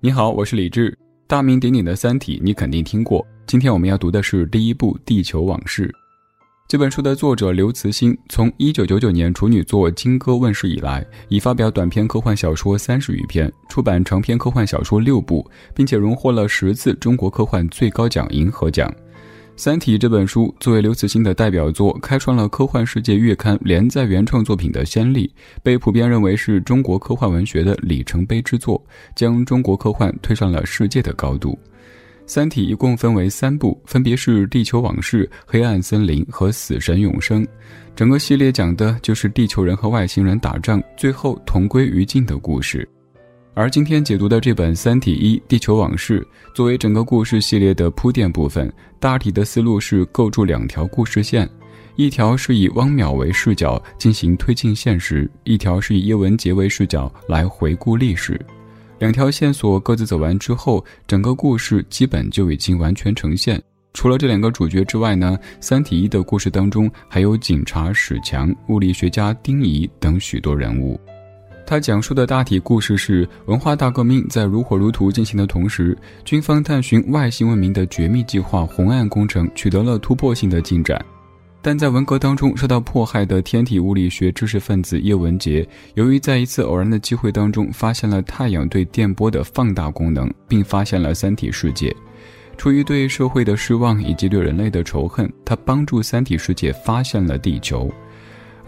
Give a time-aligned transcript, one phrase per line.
[0.00, 0.96] 你好，我是李志。
[1.26, 3.26] 大名鼎鼎的《三体》，你肯定听过。
[3.48, 5.88] 今天我们要读的是第一部《地球往事》。
[6.68, 18.88] 这本书的作者刘慈欣，从1999年处女作《金戈》问世以来，已发表短篇科幻小说三十余篇，出版长篇科幻小说六部，并且荣获了十次中国科幻最高奖银河奖。
[19.58, 25.28] 《三体》这本书作为刘慈欣的代表作，开创了科幻世界月刊连载原创作品的先例，
[25.64, 28.80] 被普遍认为是中国科幻文学的里程碑之作，
[29.16, 31.50] 将中国科幻推上了世界的高度。
[32.24, 37.44] 《三体》一共分为三部，分别是《地球往事》《黑暗森林》和《死神永生》，
[37.96, 42.88] 整个系列讲的就是地球人和外星人打仗，最后同归于尽的故事。
[43.58, 46.20] 而今天解读的这本《三体一地球往事》，
[46.54, 51.50] 作为整个故事系列的铺垫部分，大体的思路是构筑两条故事线：
[51.96, 58.40] 一条是以汪淼为视角进行推进现实，一条是以叶文洁为视角来回顾历史。
[59.00, 63.60] 两条线索各自走完之后，整个故事基本就已经完全呈现。
[63.92, 70.96] 除了这两个主角之外呢，《三体一》的故事当中还有警察史强、物理学家丁仪等许多人物。
[71.68, 80.98] 他讲述的大体故事是：文化大革命在如火如荼进行的同时，军方探寻外星文明的绝密计划“红岸工程”取得了突破性的进展。
[81.60, 91.94] 但在文革当中受到迫害的天体物理学知识分子叶文洁，由于在一次偶然的机会当中发现了太阳对电波的放大功能，并发现了三体世界。
[92.56, 97.92] 出于对社会的失望以及对人类的仇恨，他帮助三体世界发现了地球。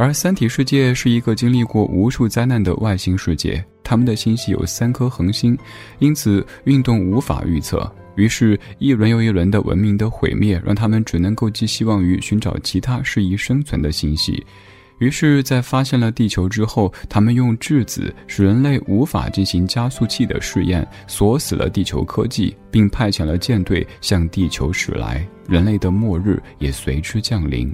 [0.00, 5.54] 而三体世界是一个经历过无数灾难的外星世界，他们的星系有三颗恒星，
[5.98, 7.86] 因此运动无法预测。
[8.14, 14.42] 于是，一轮又一轮的文明的毁灭，让他们只能够寄希望于寻找其他适宜生存的星系。
[15.00, 27.70] 于是，在发现了地球之后，他们用质子使人类无法进行加速器的试验，锁死了地球科技，并派遣了舰队向地球驶来，人类的末日也随之降临。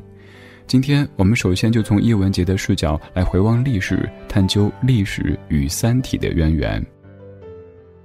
[0.66, 6.84] 今天我们首先就从叶文洁的视角来回望历史，探究历史与《三体》的渊源。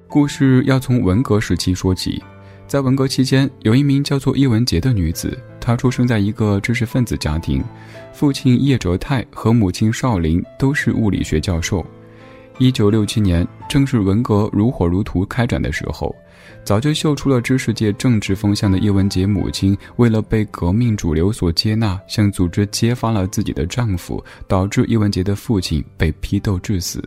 [0.07, 2.21] 故事要从文革时期说起，
[2.67, 7.63] 在文革期间，有一名叫做叶文洁的女子，她出生在一个知识分子家庭，
[8.13, 11.83] 父亲叶哲泰和母亲少林都是物理学教授。
[12.61, 16.15] 一九六七年，正是文革如火如荼开展的时候。
[16.63, 27.03] 早就嗅出了知识界政治风向的叶文洁母亲，为了被革命主流所接纳，向组织揭发了自己的丈夫，导致叶文洁的父亲被批斗致死。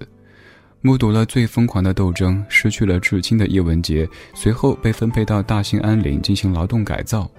[0.81, 7.31] 目睹了最疯狂的斗争，失去了至亲的叶文洁，随后被分配到大兴安岭进行劳动改造。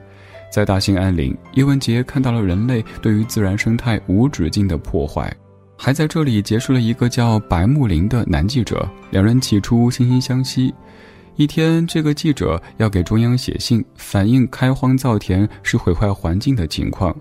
[0.50, 5.36] 在大兴安岭，叶文洁看到了人类对于自然生态无止境的破坏，
[5.78, 10.74] 还在这里结识了一个叫白木林的男记者，两人起初惺惺相惜。
[11.36, 17.14] 一天，这个记者要给中央写信，反映开荒造田是毁坏环境的情况，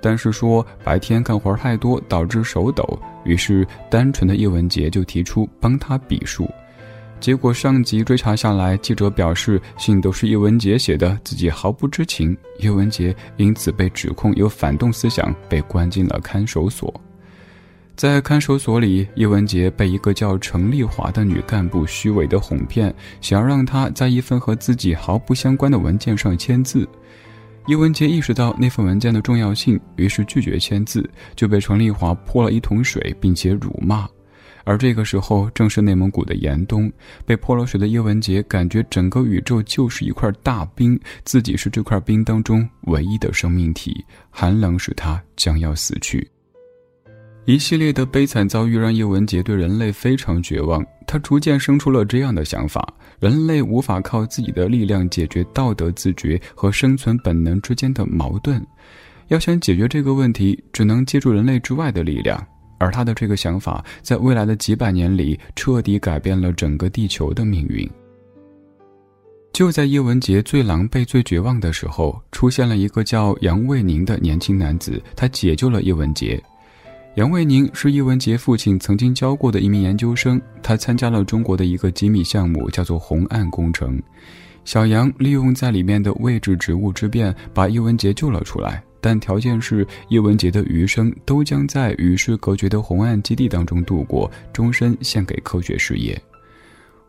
[0.00, 6.46] 但是说白天干活太多导致手抖，于是单纯的叶文洁就提出帮他笔数。
[7.18, 12.36] 结果上级追查下来，记者表示信都是叶文洁写的，自己毫不知情。
[12.58, 16.92] 叶文洁因此被指控有反动思想，被关进了看守所。
[17.94, 26.88] 在看守所里，叶文洁被一个叫程丽华的女干部虚伪的哄骗，想要让她在一份和自己毫不相关的文件上签字。
[27.68, 34.08] 叶文洁意识到那份文件的重要性，于是拒绝签字，就被程丽华泼了一桶水，并且辱骂。
[34.64, 36.90] 而这个时候正是内蒙古的严冬，
[37.24, 46.31] 被泼了水的叶文洁感觉整个宇宙就是一块大冰，自己是这块冰当中唯一的生命体，寒冷使她将要死去。
[47.44, 52.86] 一系列的悲惨遭遇让叶文洁对人类非常绝望，他逐渐生出了这样的想法：
[53.18, 58.64] 人类无法靠自己的力量解决道德自觉和生存本能之间的矛盾，
[59.26, 62.40] 要想解决这个问题，只能借助人类之外的力量。
[62.78, 67.88] 而他的这个想法，在未来的几百年里，彻底改变了整个地球的命运。
[69.52, 76.40] 就在叶文洁最狼狈、最绝望的时候，出现了一个叫杨卫宁的年轻男子，他解救了叶文洁。
[77.16, 84.02] 杨卫宁是易文杰父亲曾经教过的一名研究生，他参加了中国的一个机密项目，叫做“红岸工程”。
[84.64, 96.18] 小杨利用在里面的位置职务之便，把易文杰救了出来，但条件是易文杰的余生都将在与世隔绝的红岸基地当中度过，终身献给科学事业。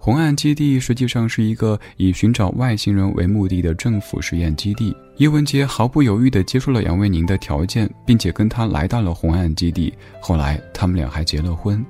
[0.04, 4.94] 红岸基地实际上是一个以寻找外星人为目的的政府实验基地。
[5.16, 9.94] 叶文洁毫不犹豫地接受了杨卫宁的条件，并且跟他来到了红岸基地。
[10.20, 11.82] 后来，他们俩还结了婚。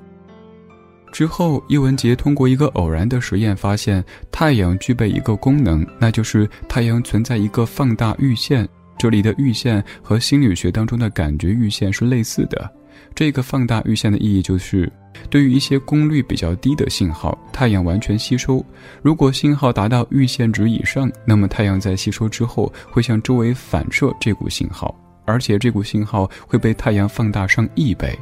[1.10, 8.68] 之后，叶文洁通过一个偶然的实验发现，太阳具备一个功能，那就是太阳存在一个放大阈线。
[8.96, 12.72] 这里的阈线和心理学当中的感觉阈线是类似的。
[13.14, 14.90] 这个放大阈线的意义就是，
[15.30, 18.64] 对于一些功率比较低的信号，太阳完全吸收；
[19.02, 24.94] 如果信号达到阈线值以上，那么太阳在吸收之后会向周围反射这股信号，
[25.24, 28.18] 而且这股信号会被太阳放大上亿倍。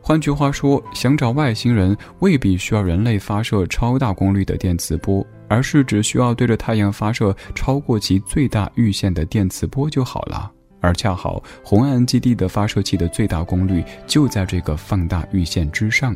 [0.00, 10.52] 换句话说，想找外星人未必需要人类发射超大功率的电磁波，而是只需要对着太阳发射超过其最大阈线的电磁波就好了。
[10.84, 16.14] 而恰好红岸基地的发射器的最大功率就在这个放大阈线之上。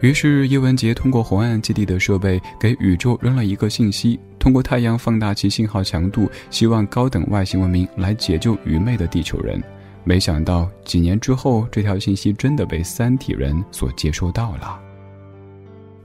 [0.00, 9.62] 于是叶文洁通过红岸基地的设备给宇宙扔了一个信息：通过太阳放大其信号强度，希望高等外星文明来解救愚昧的地球人。
[10.02, 14.80] 没想到几年之后，这条信息真的被三体人所接收到了。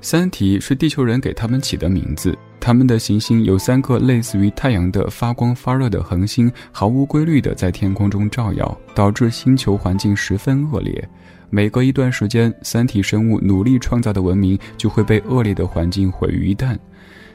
[0.06, 11.10] 三体是地球人给他们起的名字，他们的行星有三个类似于太阳的发光发热的恒星，毫无规律的在天空中照耀，导致星球环境十分恶劣。
[11.50, 16.78] 每隔一段时间，三体生物努力创造的文明就会被恶劣的环境毁于一旦。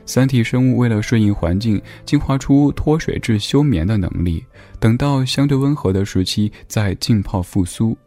[0.06, 4.44] 三体生物为了适应环境，进化出脱水至休眠的能力。
[4.78, 7.98] 等到相对温和的时期，再浸泡复苏。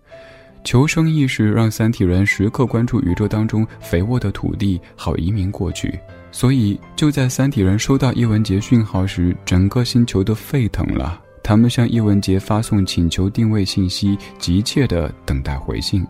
[0.63, 5.99] 求生意识让三体人时刻关注宇宙当中肥沃的土地，好移民过去。
[6.31, 11.21] 所以，就在三体人收到叶文杰讯号时，整个星球都沸腾了。
[11.43, 16.05] 他们向叶文杰发送请求定位信息，急切地等待回信。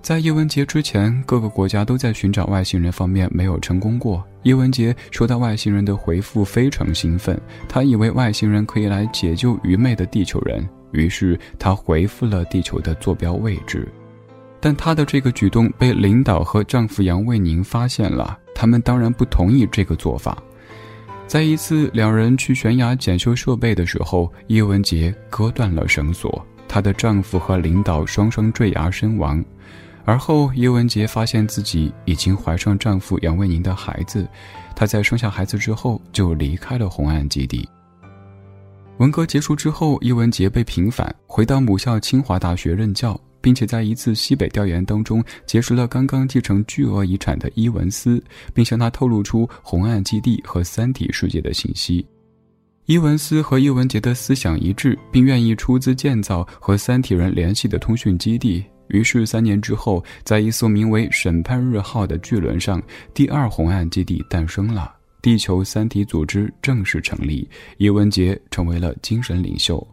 [0.00, 4.24] 在叶文杰之前，各个国家都在寻找外星人方面没有成功过。
[4.44, 7.36] 叶文杰收到外星人的回复，非常兴奋，
[7.68, 10.64] 他以为外星人可以来解救愚昧的地球人，
[10.96, 13.86] 于是他回复了地球的坐标位置。
[14.58, 20.42] 但她的这个举动被领导和丈夫杨卫宁发现了，他们当然不同意这个做法。
[21.26, 29.44] 在一次两人去悬崖检修设备的时候，叶文洁割断了绳索，她的丈夫和领导双双坠崖身亡。
[30.04, 34.26] 而后，叶文洁发现自己已经怀上丈夫杨卫宁的孩子，
[34.74, 37.68] 她在生下孩子之后就离开了红岸基地。
[38.98, 48.22] 文革结束之后，伊文杰被平反，回到母校清华大学任教，并且在一次西北调研当中结识了刚刚继承巨额遗产的伊文斯，
[48.54, 52.06] 并向他透露出红岸基地和三体世界的信息。
[52.86, 58.64] 伊文斯和叶文杰的思想一致，并愿意出资建造和三体人联系的通讯基地。
[58.88, 62.82] 于是，三年之后，在一艘名为“审判日号”的巨轮上，
[63.12, 64.95] 第二红岸基地诞生了。
[65.26, 69.84] 地球三体组织正式成立，叶文洁成为了精神领袖。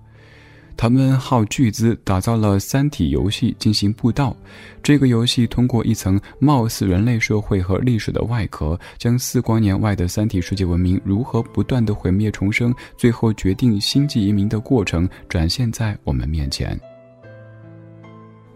[0.77, 4.37] 他们耗巨资打造了三体游戏进行布道。
[4.83, 16.79] 这个游戏通过一层貌似人类社会和历史的外壳，将四光年外的三体世界文明如何不断的毁灭重生，最后决定星际移民的过程展现在我们面前。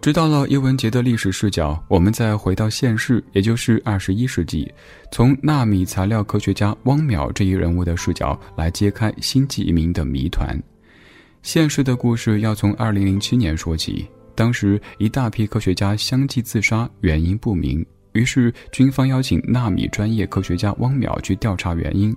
[0.08, 4.72] 知道了叶文洁的历史视角，我们再回到现世，也就是二十一世纪，
[5.12, 10.58] 从纳米材料科学家汪淼这一人物的视角来揭开星际移民的谜团。
[11.42, 17.86] 现实的故事要从二零零七年说起，当时一大批科学家相继自杀，原因不明。
[18.14, 22.16] 于是军方邀请纳米专业科学家汪淼去调查原因。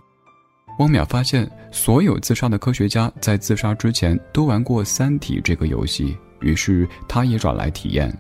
[0.79, 6.17] 汪淼发现，所有自杀的科学家在自杀之前都玩过《三体》这个游戏。
[6.41, 8.13] 于是，他也找来体验。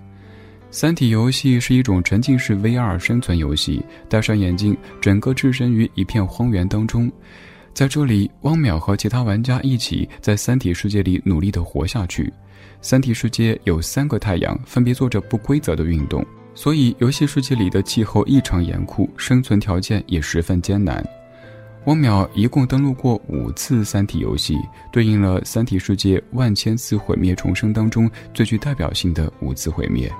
[0.70, 7.10] 三体游戏是一种沉浸式 VR 生存游戏，戴上眼镜，整个置身于一片荒原当中。
[7.74, 12.32] 在这里，汪淼和其他玩家一起在三体世界里努力地活下去。
[12.80, 16.24] 三体世界有三个太阳，分别做着不规则的运动，
[16.54, 21.04] 所以游戏世界里的气候异常严酷，生存条件也十分艰难。
[21.86, 24.54] 汪淼一共登陆过五次三体游戏，
[24.92, 30.12] 对应了三体世界万千次毁灭重生当中最具代表性的五次毁灭，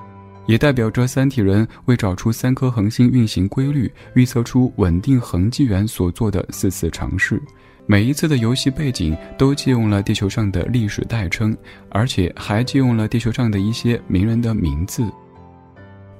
[0.47, 7.39] 也代表着三体人为找出三颗恒星运行规律、预测出稳定恒纪元所做的四次尝试。
[7.85, 11.55] 每一次的游戏背景都借用了地球上的历史代称，
[11.89, 15.03] 而且还借用了地球上的一些名人的名字。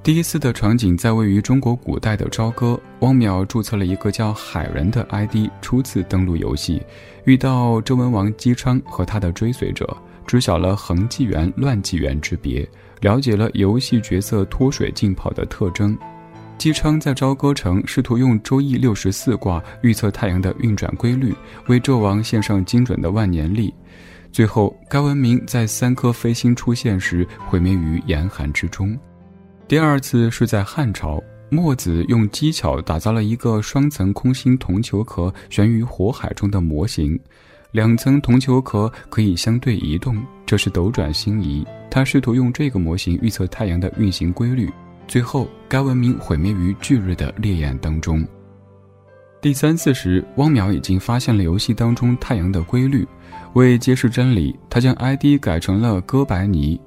[0.02, 6.82] 第一次的场景在位于中国古代的朝歌，汪淼注册了一个叫海人的 ID，初次登陆游戏，
[7.24, 12.68] 遇到周文王姬昌和他的追随者，知晓了恒纪元、乱纪元之别，
[13.00, 15.96] 了解了游戏角色脱水浸泡的特征。
[16.58, 21.32] 姬昌在朝歌城试图用周易六十四卦预测太阳的运转规律，
[21.68, 23.72] 为纣王献上精准的万年历，
[24.32, 28.98] 最后该文明在三颗飞星出现时毁灭于严寒之中。
[29.72, 37.18] 第二次是在汉朝，墨子用机巧打造了一个双层空心铜球壳悬于火海中的模型，
[37.70, 41.66] 两层铜球壳可以相对移动，这是斗转星移。
[41.90, 44.70] 他试图用这个模型预测太阳的运行规律，
[45.08, 48.22] 最后该文明毁灭于巨日的烈焰当中。
[49.40, 53.08] 第三次时，汪淼已经发现了游戏当中太阳的规律。
[53.54, 56.80] 为揭示真理，他将 ID 改成了哥白尼。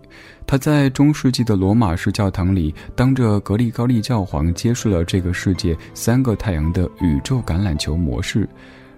[0.48, 8.48] 他在中世纪的罗马式教堂里，当着格里高利教皇揭示了这个世界三个太阳的宇宙橄榄球模式。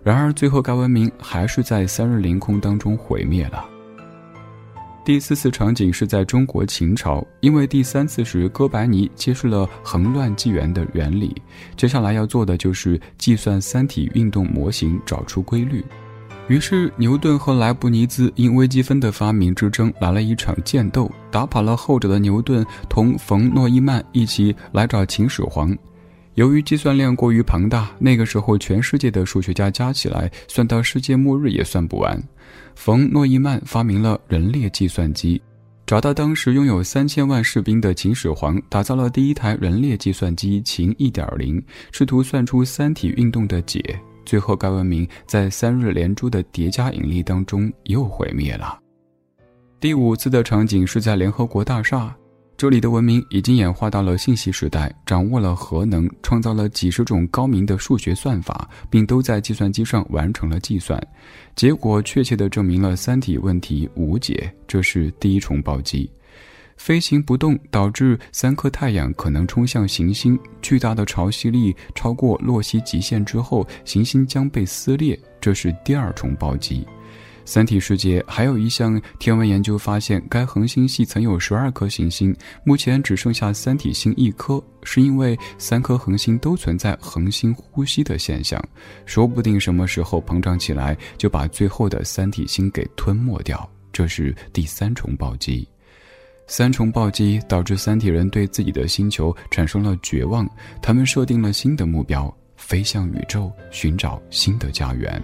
[0.04, 3.66] 然而，最后该文明还是在三日凌空当中毁灭了。
[5.04, 11.34] 第四次场景是在中国秦朝，因为第三次时哥白尼揭示了横乱纪元的原理，
[11.78, 15.84] 接下来要做的就是计算三体运动模型，找出规律。
[16.48, 21.12] 于是，牛顿和莱布尼兹因微积分的发明之争来了一场剑斗。
[21.30, 25.78] 打跑了后者的牛顿，同冯诺依曼一起来找秦始皇。
[26.36, 32.18] 由于计算量过于庞大，那个时候全世界的数学家加起来，算到世界末日也算不完。
[32.76, 35.42] 冯诺依曼发明了人列计算机，
[35.86, 41.62] 找到当时拥有三千万士兵的秦始皇，打造了第一台人列计算机秦一点零，
[41.92, 44.00] 试图算出三体运动的解。
[44.28, 48.78] 最后，该文明在三日连珠的叠加引力当中又毁灭了。
[49.80, 52.14] 第五次的场景是在联合国大厦，
[52.58, 61.02] 这里的文明已经演化到了信息时代，掌握了核能，创造了几十种高明的数学算法，并都在计算机上完成了计算。
[61.56, 66.12] 结果确切地证明了三体问题无解，这是第一重暴击。
[66.78, 76.88] 飞行不动导致三颗太阳可能冲向行星，巨大的潮汐力超过洛希极限之后，行星将被撕裂，这是第二重暴击。
[77.44, 88.62] 三体世界还有一项天文研究发现，该恒星系曾有十二颗行星，目前只剩下三体星一颗，是因为三颗恒星都存在恒星呼吸的现象，
[89.06, 95.66] 说不定什么时候膨胀起来，就把最后的三体星给吞没掉，这是第三重暴击。
[96.48, 100.50] 三重暴击导致三体人对自己的星球产生了绝望，
[100.82, 105.22] 他们设定了新的目标，飞向宇宙寻找新的家园。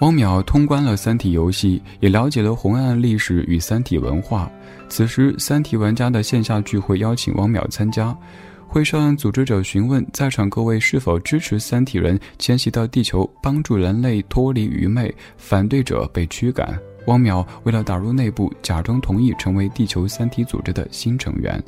[0.00, 4.50] 汪淼通关了三体游戏，也了解了红岸历史与三体文化。
[4.88, 8.16] 此时，三体玩家的线下聚会邀请汪淼参加，
[8.66, 16.78] 会上组织者询问在场各位是否支持三体人迁徙到地球，帮助人类脱离愚昧，反对者被驱赶。
[17.08, 21.62] 汪淼为了打入内部，假装同意成为地球三体组织的新成员。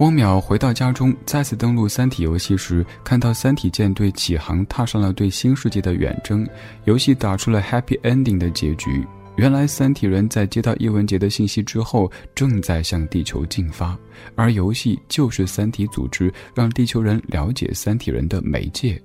[0.00, 6.44] 汪淼回到家中，再次登录三体游戏时，看到三体舰队起航，踏上了对新世界的远征。
[6.84, 9.06] 游戏打出了 happy ending 的结局。
[9.36, 13.96] 原来三体人在接到叶文洁的信息之后，正在向地球进发，
[14.34, 19.00] 而游戏就是三体组织让地球人了解三体人的媒介。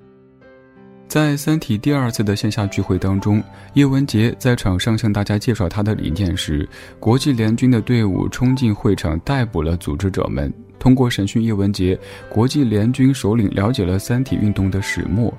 [1.07, 3.41] 在《三体》第二次的线下聚会当中，
[3.75, 6.67] 叶文洁在场上向大家介绍他的理念时，
[6.99, 10.53] 国际联军的队伍冲进会场逮捕了组织者们。
[10.77, 11.97] 通过审讯叶文洁，
[12.29, 15.33] 国际联军首领了解了三体运动的始末。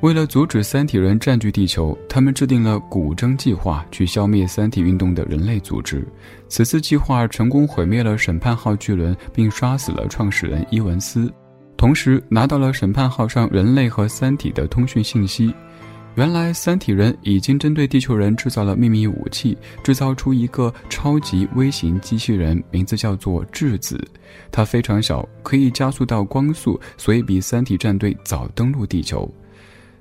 [0.00, 6.02] 为了阻止三体人占据地球，他们制定了古筝计划，去消灭三体运动的人类组织。
[6.48, 11.30] 此次计划成功毁灭了审判号巨轮，并杀死了创始人伊文斯。
[11.80, 15.50] 同时拿到了审判号上人类和三体的通讯信息。
[16.14, 23.98] 原来三体人已经针对地球人制造了秘密武器，制造出一个超级微型机器人，名字叫做质子。
[24.52, 29.26] 它非常小，可以加速到光速，所以比三体战队早登陆地球。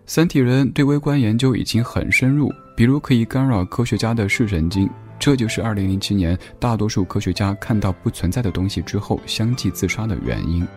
[0.06, 10.68] 三体人对微观研究已经很深入，比如可以干扰科学家的视神经，这就是2007年大多数科学家看到不存在的东西之后相继自杀的原因。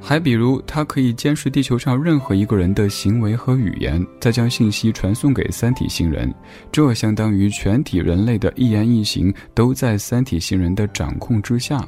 [0.00, 6.32] 还比如，它可以监视地球上任何一个人的行为和语言，再将信息传送给三体星人。
[6.72, 11.86] 这相当于全体人类的一言一行都在三体星人的掌控之下。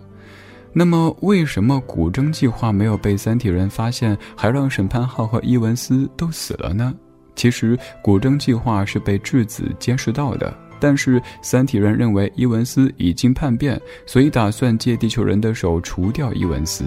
[0.73, 6.95] 那么，为什么古筝计划没有被三体人发现，还让审判号和伊文斯都死了呢？
[7.35, 16.85] 其实，古筝计划是被质子监视到的，但是三体人认为伊文斯已经叛变，所以打算借地球人的手除掉伊文斯。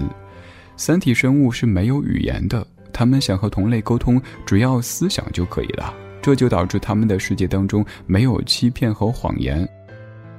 [0.76, 5.94] 三体生物是没有语言的，他们想和同类沟通，只要思想就可以了。
[6.20, 9.68] 这就导致他们的世界当中没有欺骗和谎言。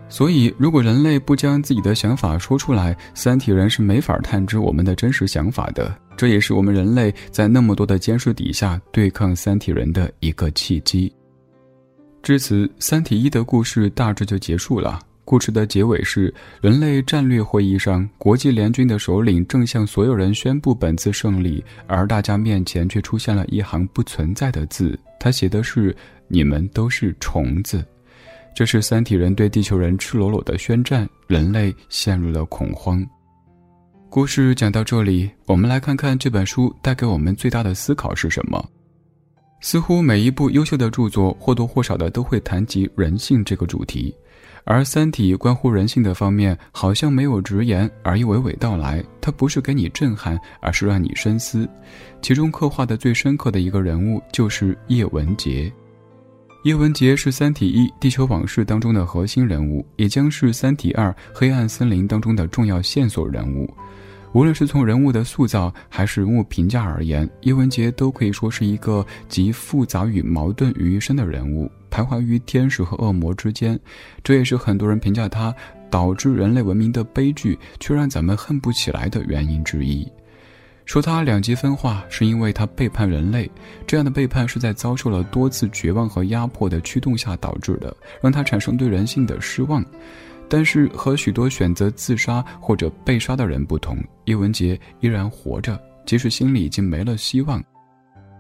[0.08, 5.96] 所以，如果人类不将自己的想法说出来，三体人是没法探知我们的真实想法的。
[6.16, 11.12] 这也是我们人类在那么多的监视底下对抗三体人的一个契机。
[12.22, 15.00] 至此，《三体一》的故事大致就结束了。
[15.26, 24.98] 故事的结尾是人类战略会议上，国际联军的首领正向所有人宣布本次胜利，而大家面前却出现了一行不存在的字。
[25.20, 25.96] 他写的是
[26.30, 27.84] ：“你们都是虫子。”
[28.56, 33.04] 这是三体人对地球人赤裸裸的宣战，人类陷入了恐慌。
[34.12, 38.64] 故事讲到这里，我们来看看这本书带给我们最大的思考是什么。
[39.60, 44.14] 似乎每一部优秀的著作或多或少的都会谈及人性这个主题。
[44.68, 49.04] 而《三体》关乎人性的方面，好像没有直言，而又娓娓道来。
[49.22, 51.70] 它不是给你震撼，而是让你深思。
[52.20, 55.72] 其中刻画的最深刻的一个人物，就是叶文洁。
[56.64, 63.72] 叶文洁是《三体一：地球往事》当中的核心人物，也将是《三体二：黑暗森林》当中的重要线索人物。
[64.34, 71.70] 无论是从人物的塑造，还是人物评价而言，叶文洁都可以说是一个集复杂与矛盾于一身的人物。
[71.96, 73.80] 徘徊于天使和恶魔之间，
[74.22, 75.56] 这也是很多人评价他
[75.90, 80.06] 导致人类文明的悲剧，却让咱们恨不起来的原因之一。
[80.84, 83.50] 说他两极分化，是因为他背叛人类，
[83.88, 89.82] 这样的背叛是在遭受了多次绝望和压迫的驱动下导致的，让他产生对人性的失望。
[90.50, 97.64] 但是和许多选择自杀或者被杀的人不同，叶文洁依然活着，即使心里已经没了希望。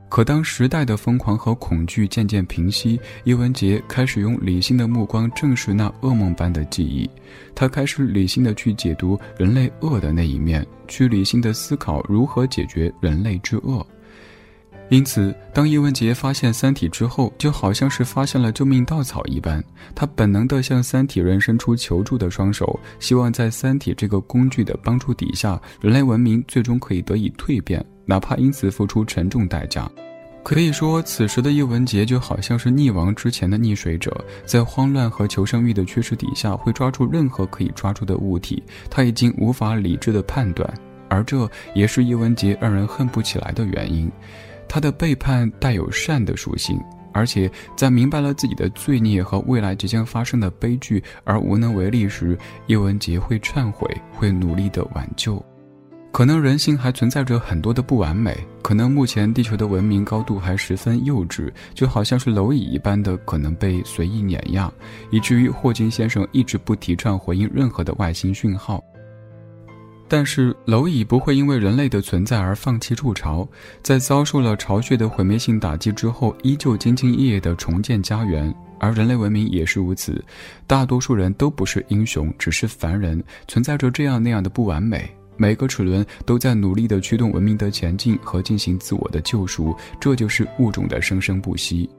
[0.07, 7.09] 可当时代的疯狂和恐惧渐渐平息，叶文洁开始用理性的目光正视那噩梦般的记忆。
[7.53, 13.85] 他开始理性的去解读人类恶的那一面，去理性的思考如何解决人类之恶。
[14.89, 19.61] 因此，当叶文洁发现《三体》之后，就好像是发现了救命稻草一般，
[19.95, 29.89] 他本能地向三体人伸出求助的双手，希望在《三体》这个工具的帮助底下，人类文明最终可以得以蜕变，哪怕因此付出沉重代价。
[30.43, 38.61] 可以说，此时的叶文洁就好像是溺亡之前的溺水者，在慌乱和求生欲的驱使底下，会抓住任何可以抓住的物体。
[38.87, 40.71] 他已经无法理智的判断，
[41.09, 44.07] 而这也是叶文洁让人恨不起来的原因。
[44.67, 46.79] 他的背叛带有善的属性，
[47.11, 52.37] 而且在明白了自己的罪孽和未来即将发生的悲剧而无能为力时，
[52.67, 55.43] 叶文洁会忏悔，会努力的挽救。
[56.15, 64.71] 可能人性还存在着很多的不完美，可能目前地球的文明高度还十分幼稚，就好像是蝼蚁一般的可能被随意碾压，
[65.11, 68.81] 以至于霍金先生一直不提倡回应任何的外星讯号。
[70.07, 73.45] 但是蝼蚁不会因为人类的存在而放弃筑巢，
[73.83, 80.23] 在遭受了巢穴的毁灭性打击之后，依旧兢兢业业地重建家园，而人类文明也是如此，
[80.65, 85.13] 大多数人都不是英雄，只是凡人，存在着这样那样的不完美。
[85.37, 91.89] 每个齿轮都在努力地驱动文明的前进和进行自我的救赎，这就是物种的生生不息。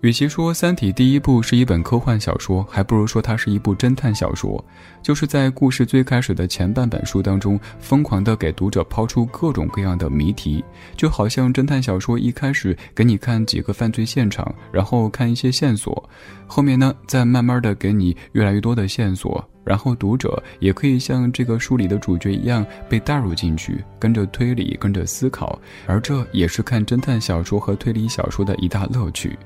[0.00, 4.64] 与其说《三体》第一部是一本科幻小说，还不如说它是一部侦探小说。
[5.00, 10.64] 就是在故事最开始的前半本书当中，疯狂地给读者抛出各种各样的谜题，
[10.96, 16.10] 就好像侦探小说一开始给你看几个犯罪现场，然后看一些线索，
[16.48, 29.38] 后面呢再慢慢的给你越来越多的线索，然后读者也可以像这个书里的主角一样被带入进去，跟着推理，跟着思考，而这也是看侦探小说和推理小说的一大乐趣。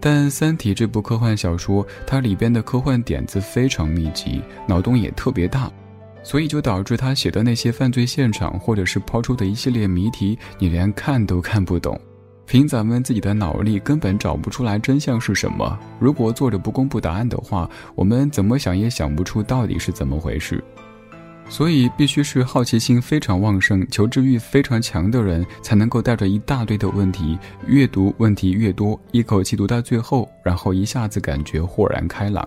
[0.00, 5.68] 但《三体》这部科幻小说，它里边的科幻点子非常密集，脑洞也特别大，
[6.22, 12.00] 所以就导致他写的那些犯罪现场，或者是抛出的一系列谜题，你连看都看不懂，
[12.48, 15.78] 凭咱们自己的脑力根本找不出来真相是什么。
[16.00, 20.64] 如果作者不公布答案的话，我们怎么想也想不出到底是怎么回事。
[21.50, 32.46] 所以，必须是好奇心非常旺盛、求知欲非常强的人，才能够带着一大堆的问题，越读问题越多，一口气读到最后，然后一下子感觉豁然开朗。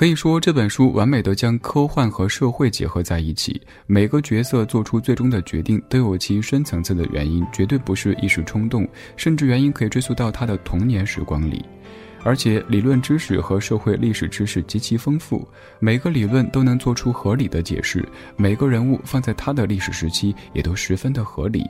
[0.00, 11.62] 可以说，这本书完美的将科幻和社会结合在一起，每个角色做出最终的决定都有其深层次的原因，绝对不是一时冲动，甚至原因可以追溯到他的童年时光里。
[12.22, 15.46] 而且理论知识和社会历史知识极其丰富，
[15.78, 18.02] 每个理论都能做出合理的解释，
[18.38, 21.62] 每个人物放在他的历史时期也都十分的合理。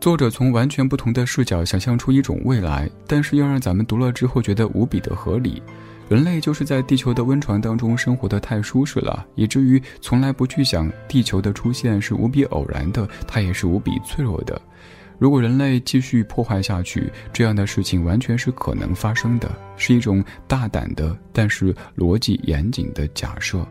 [0.00, 5.60] 作者从完全不同的视角想象出一种未来，但是要让咱们读了之后觉得无比的合理。
[6.08, 14.60] 人类就是在地球的温床当中生活的太舒适了，以至于从来不去想地球的出现是无比偶然的，它也是无比脆弱的。
[15.18, 23.66] 如果人类继续破坏下去，这样的事情完全是可能发生的，是一种大胆的，但是逻辑严谨的假设。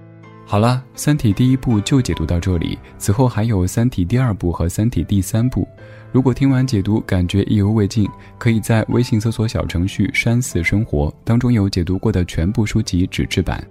[0.49, 5.67] 好了，《三体》第一部就解读到这里，此后还有《三体》第二部和《三体》第三部。
[6.13, 8.07] 如果听完解读感觉意犹未尽，
[8.37, 13.61] 可以在微信搜索小程序“山寺生活”当中有解读过的全部书籍纸质版。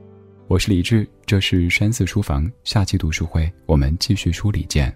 [0.49, 2.47] 我是李志，这是山寺书房。
[2.62, 4.95] 下期读书会，我们继续梳理见。